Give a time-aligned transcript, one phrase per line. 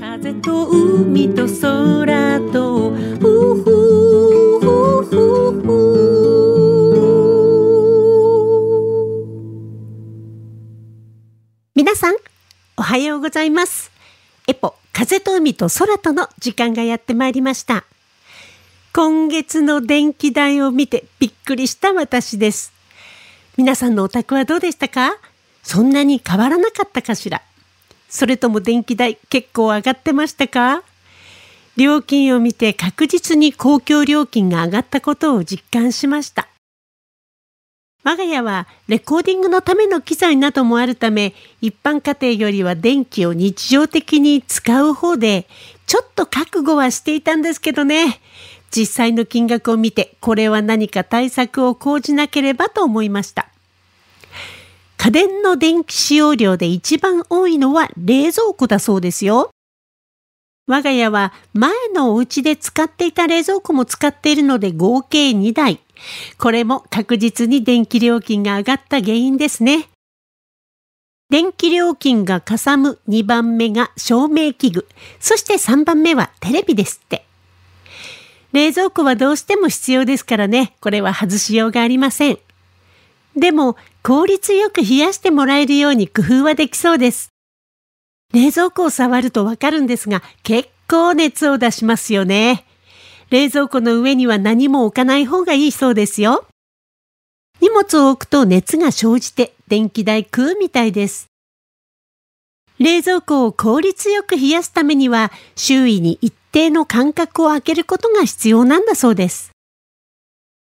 [0.00, 3.64] 風と海と空とふふ
[4.60, 4.70] ふ
[5.02, 5.64] ふふ
[11.74, 12.14] 皆さん
[12.76, 13.90] おはようございます。
[14.46, 17.82] エポ風と海と空との時間がやってまいりました。
[18.94, 22.72] 今月の電気代を見てびっくりした私です。
[23.56, 25.16] 皆さんのお宅はどうでしたか？
[25.64, 27.42] そんなに変わらなかったかしら？
[28.08, 30.82] それとも電気代結構上がってましたか？
[31.76, 36.48] 料金を見て確実に公共料金が上がったことを実感しました。
[38.04, 45.46] 我が家はレコーディングのための機材などもあるため一般家庭よりは電気を日常的に使う方で
[45.86, 48.20] ちょっと覚悟はしていたんですけどね
[48.70, 53.48] 実際の金額を見てこれは何か対策を講じなければと思いました。
[54.98, 59.50] 家電の電気使用量で一番多いのは冷蔵庫だそうですよ。
[60.66, 65.80] 我が家は前のお家で使っていた冷蔵庫も使っているので合計2台。
[66.36, 69.88] これも確実に電気料金が上がった原因ですね。
[71.30, 74.88] 電気料金がかさむ2番目が照明器具、
[75.20, 77.24] そして3番目はテレビですって。
[78.52, 82.38] 冷蔵庫はどうしても必要ですからね、これは外しようがありません。
[83.38, 87.30] でも効率よく冷やしてもらえるように工夫はできそうです。
[88.32, 92.64] 冷蔵庫を触るとわかるんですが、結構熱を出しますよね。
[93.30, 96.46] 冷蔵庫の上には何も置かない方がいいそうですよ。
[97.60, 101.28] 荷物を置くと熱が生じて電気代食うみたいです。
[102.78, 109.50] 冷蔵庫を効率よく冷やすためには周囲に一定の間隔を空けることが必要なんだそうです。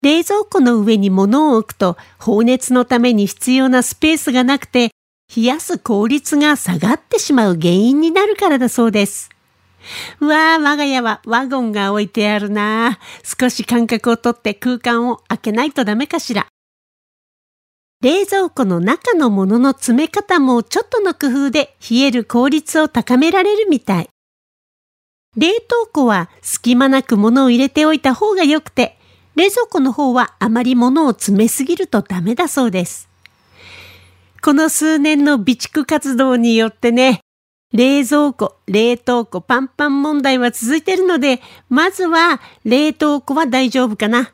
[0.01, 4.89] 冷蔵庫の上に物を置くと放熱のために必要なスペースがなくて
[5.35, 9.29] 冷やす効率が下がってしまう原因になるからだそうです。
[10.19, 16.47] わあ、我が家はワゴンが置いてあるな少し間隔をとって空間を空けないとダメかしら。
[18.01, 24.09] 冷蔵庫の中のものの詰め方もちょっとの工夫で冷える効率を高められるみたい。
[25.37, 28.97] 冷凍庫は隙間なく物を入れておいた方が良くて、
[29.35, 33.09] 冷蔵庫の方はあまり物を詰めすぎるとダメだそうです。
[34.41, 37.21] この数年の備蓄活動によってね、
[37.73, 44.33] 冷蔵庫、冷凍庫パンパン問題は続いてるので、まずは冷凍庫は大丈夫かな。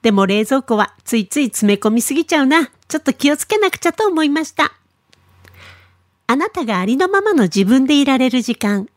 [0.00, 2.70] でも冷蔵庫はついつい詰め込みすぎちゃうな。
[2.88, 4.72] ちょっと気をつけなくちゃと思いました。
[6.26, 8.88] あなたがありのままの自分でいられる時間。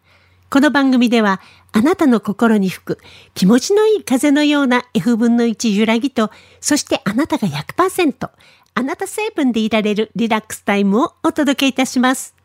[0.51, 1.39] この番組では
[1.72, 2.97] あなたの心に吹く
[3.34, 6.29] 気持ちのいい風のような F 分の1揺らぎと、
[6.59, 8.29] そしてあなたが100%、
[8.73, 12.35] あなた成分でいられるリラックスタイムをお届けいたします。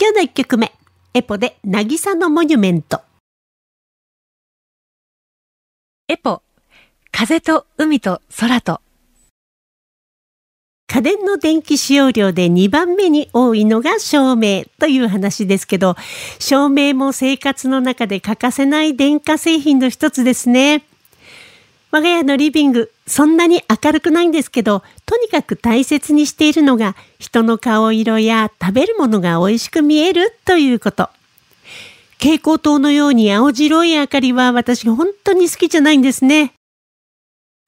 [0.00, 0.72] 今日の1曲目、
[1.12, 3.00] エポで渚のモニュメント。
[6.06, 6.42] エポ、
[7.10, 8.85] 風と海と空と。
[10.86, 15.96] 家電の電気使用量で2番目に多いのが照明という話ですけど、
[16.38, 20.84] 照明も生活の中で欠かせない電化製品の一つですね。
[21.90, 31.10] 我が家のリビング、そんなに明るくないんですけど、とにかく大切にしているのが人の顔色や食べるものが美味しく見えるということ。
[32.18, 36.55] 蛍光灯のように青白い明かりは私本当に好きじゃないんですね。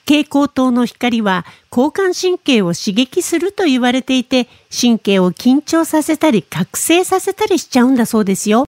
[0.08, 8.64] 蛍光灯の光は交感神経を刺激すると言われていて、神経を緊張させたり覚醒させたりしちゃうんだそうですよ。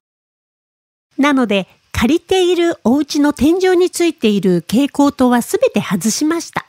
[1.17, 6.67] なので、借りているお家の天井についている蛍光灯はすべて外しました。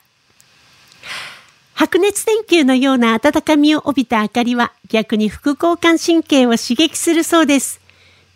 [1.75, 7.79] 白熱電球のような温かみを帯びた明かりは逆に副交感神経を刺激するそうです。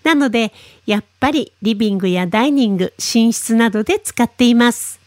[0.04, 0.54] なので、
[0.86, 5.07] やっぱりリビングやダイニング、寝室などで使っています。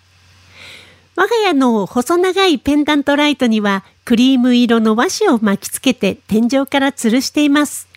[1.17, 7.89] 我が家の細長いペンダントライトにはクリーム色の和紙を巻きつけて天井から吊るしています。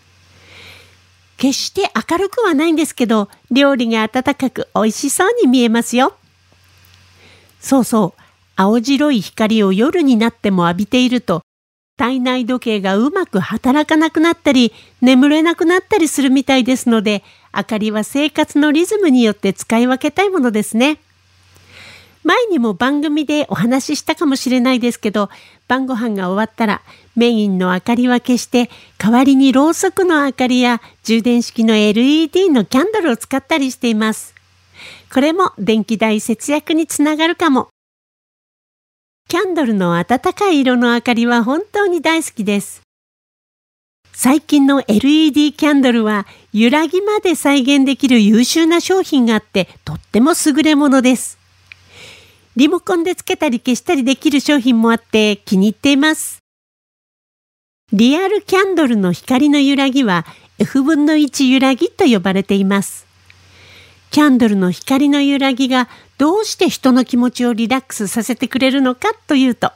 [1.37, 6.15] 決して明るくはないんですけど、料理が温かく美味しそうに見えますよ。
[7.59, 8.21] そうそう、
[8.55, 11.41] 青白い光を夜になっても浴びていると、
[11.97, 17.23] 体内時計がうまく働かなくなったり、眠れなくなったりするみたいですので、
[17.55, 20.97] 明かりは生活のリズムによって使い分けたいものですね。
[22.23, 25.29] 前にも番組でお話ししたかもしれないですけど、
[25.67, 26.81] 晩ご飯が終わったら
[27.15, 34.33] メインの明かりは消して、代わりにろうそくの明かりや充電式の LED のキャンドルを使ったりしています。
[35.13, 37.67] これも電気代節約につながるかも。
[39.27, 42.81] キャンドルの暖かい色の明かりは本当に大好きです。
[44.13, 51.42] 最近の LED キャンドルは揺らぎまで再現できる優秀な商品があってとっても優れものです。
[52.55, 56.43] リモコンでつけたり消したりできる商品もあって気に入っています。
[57.91, 60.25] リアルキャンドルの光の揺らぎは
[60.59, 63.07] F 分の1揺らぎと呼ばれています。
[64.11, 65.89] キャンドルの光の揺らぎが
[66.19, 69.71] どうして人の気持ちをリラックスさせてくれるのかというと、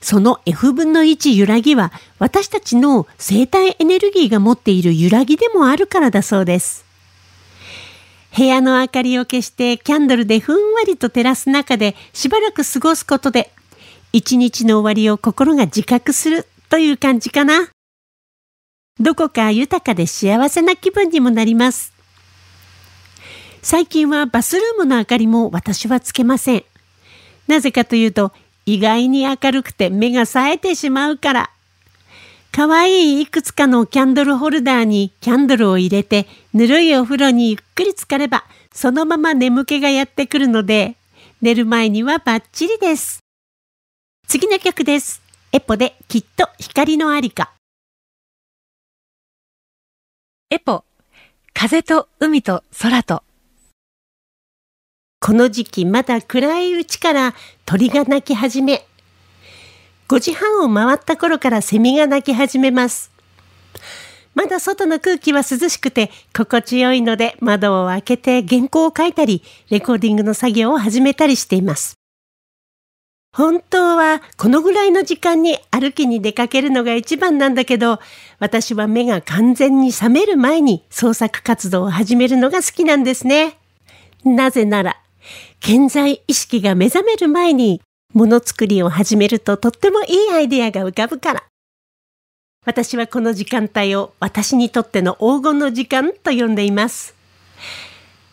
[0.00, 6.89] その F 分の1揺らぎは私たちの生体エネルギーが持っている揺らぎでもあるからだそうです。
[8.36, 13.52] 部屋の明かりを消してキャンドルでふんわりと照らす中でしばらく過ごすことで
[14.12, 17.68] 一日の終わりを心が自覚するという感じかな。
[18.98, 21.92] どこか豊かで幸せな気分にもなります。
[23.62, 26.64] 最近はバスルームの明かりも私はつけません。
[27.46, 28.32] なぜかというと、
[28.66, 31.50] 意外に明るくて目が冴えてしまうから。
[32.52, 40.96] かわいいいくつかのキャンドルホルダーにキャンドルを入れて、ぬるいお風呂にゆっくり浸かれば、そのまま眠気がやってくるので、
[41.40, 43.20] 寝る前にはバッチリです。
[44.26, 45.22] 次の曲です。
[45.52, 47.52] エポできっと光のありか。
[50.50, 50.84] エポ、
[51.54, 53.22] 風と海と空と。
[55.20, 58.86] この時期まだ暗いうちから鳥が鳴き始め、
[60.10, 63.12] 5時半を回った頃からセミが鳴き始めます。
[64.34, 71.94] まだ外の空気は涼しくて心地よいので窓を開けて原稿を書いたり、レコーディングの作業を始めたりしています。
[73.32, 78.00] 本当はこのぐらいの時間に歩きに出かけるのが一番なんだけど、
[78.40, 83.58] 私は目が完全に覚める前に創作活動を始めるのが好きなんですね。
[84.24, 84.96] なぜなら
[85.60, 87.80] 健在意識が目覚める前に
[88.12, 91.44] ものづくりを始めるととってもいいアイデアが浮かぶから。
[92.66, 97.14] 私はこの時間帯を私にとっての黄金の時間と呼んでいます。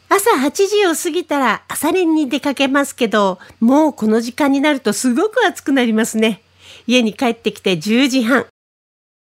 [0.10, 6.42] 朝8時を過ぎたら朝練に出かけますけど、もうこの時間になるとすごく暑くなりますね。
[6.88, 8.48] 家に帰ってきて10時半。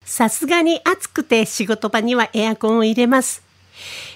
[0.05, 3.41] さすがに暑くて仕事場にはエアコンを入れます。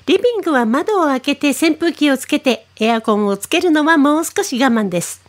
[0.06, 5.26] リビングは窓を開けて扇風機をつけてエアコンをつけるのはもう少し我慢です。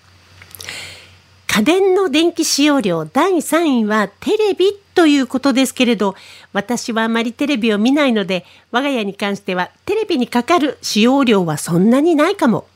[1.58, 6.14] 家電の電気使用量第3位はテレビということですけれど、
[6.52, 12.69] 私はあまりテレビを見ないので、我が家に関してはテレビにかかる使用量はそんなにないかも。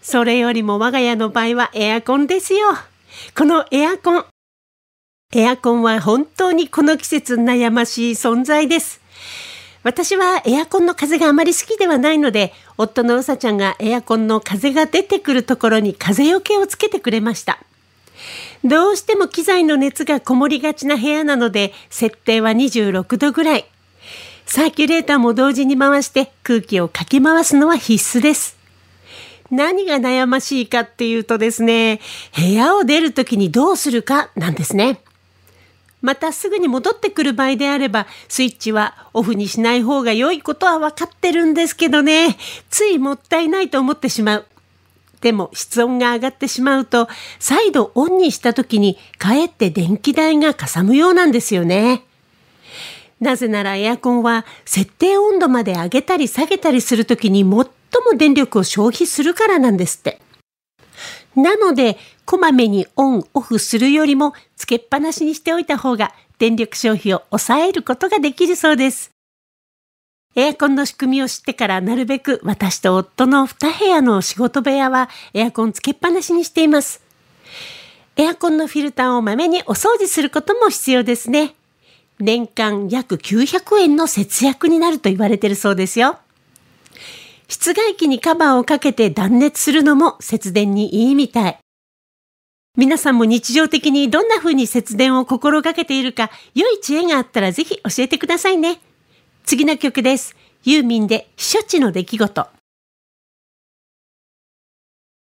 [0.00, 2.68] それよりも我が家の場合はエアコンですよ。
[3.36, 4.24] このエアコン。
[5.34, 9.00] エアコンは本当にこの季節悩ましい存在です。
[9.82, 17.58] 私はエアコンの風があまり好きではないので、夫のうさちゃんがエアコンの風が出てくるところに風よけをつけてくれました。
[18.64, 23.66] どうしても機材の熱がこもりがちな部屋なので、設定は26度ぐらい。
[24.46, 28.56] サーキュレーターも同時に回して空気をかき回すのは必須です。
[29.50, 32.00] 何が悩ましいかっていうとですね、
[32.36, 35.00] 部屋を出るときにどうするかなんですね。
[36.00, 42.36] またすぐに戻ってくる場合であれば、スイッチはオフにしない方が良いことは分かってるんですけどね、
[42.68, 44.46] ついもったいないと思ってしまう。
[45.24, 52.04] でも室温が上がってしまうと、再度オンにした時にかえって電気代がかさむようなんですよね。
[53.22, 57.66] なぜならエアコンは設定温度まで上げたり下げたりするときに最も
[58.18, 60.20] 電力を消費するからなんですって。
[61.34, 69.13] なので、こまめにオン、オフするよりも、つけっぱなしにしておいた方が、電力消費を抑えることができるそうです。
[70.36, 77.02] エアコンの仕組みを知ってからなるべく私と夫の2部屋の仕事部屋はエアコンつけっぱなしにしています。
[78.16, 81.54] エアコンのフィルターをまめにお掃除することも必要ですね。
[82.18, 86.18] 年間約900円の節約になると言われてるそうですよ。
[87.46, 91.58] 室外機にカバーをかけて断熱するのも節電にいいみたい。
[92.76, 98.80] 皆さんも日常的にどんな風に節電を心がけているか、良い知恵があったらぜひ教えてくださいね。
[99.44, 100.34] 次の曲です。
[100.64, 102.48] ユーミンで避暑地の出来事。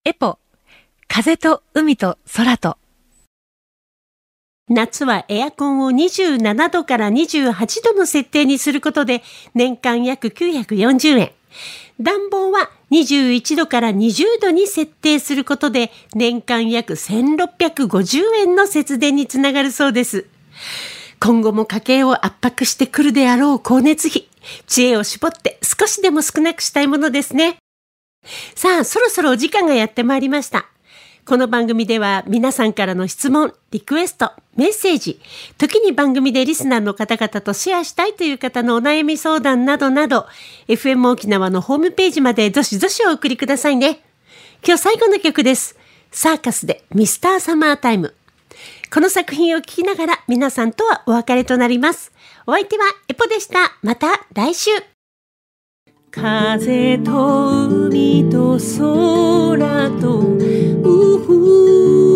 [0.04, 0.38] エポ、
[1.08, 2.78] 風と海と空と。
[4.68, 9.22] 夏はエアコンを27度から28度の設定にすることで
[9.54, 11.32] 年間約940円。
[12.00, 20.26] 暖房は21度から20度に設定することで年間約1650円の節電につながるそうです。
[21.22, 24.26] 今後も家計を圧迫してくるであろう光熱費、
[24.66, 27.58] 知恵を絞って少しでも少なくしたいものですね。
[28.56, 30.66] さあ、そろそろお時間がやってまいりました。
[31.24, 35.20] この番組では皆さんからの質問、リクエスト、メッセージ、
[35.58, 40.26] 時に番組でリスナーの方々とシェアしたいという方のお悩み相談などなど、
[40.66, 44.00] FM 沖縄のホームページまでどしどしお送りくださいね。
[44.66, 45.76] 今日最後の曲です。
[46.10, 48.12] サーカスでミスターサマータイム。
[48.92, 52.12] この作品を聴きながら皆さんとはお別れとなります。
[52.46, 53.78] お相手はエポでした。
[53.80, 54.70] また来週。
[56.10, 62.11] 風と海と空と、うふ